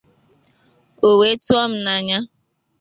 [1.07, 2.19] O wee tụọ m n'anya